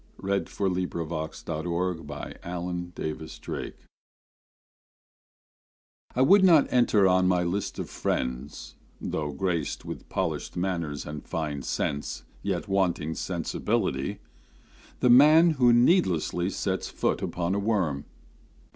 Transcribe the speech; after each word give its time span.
152556Care 0.19 0.49
for 0.49 0.67
the 0.67 0.87
LowestWilliam 0.87 2.07
Cowper 2.95 3.75
I 6.15 6.21
would 6.23 6.43
not 6.43 6.65
enter 6.73 7.07
on 7.07 7.27
my 7.27 7.43
list 7.43 7.77
of 7.77 7.87
friends 7.87 8.73
(Though 8.99 9.31
graced 9.31 9.85
with 9.85 10.09
polished 10.09 10.57
manners 10.57 11.05
and 11.05 11.23
fine 11.23 11.61
sense, 11.61 12.23
Yet 12.41 12.67
wanting 12.67 13.13
sensibility) 13.13 14.17
the 15.01 15.11
man 15.11 15.51
Who 15.51 15.71
needlessly 15.71 16.49
sets 16.49 16.89
foot 16.89 17.21
upon 17.21 17.53
a 17.53 17.59
worm. 17.59 18.05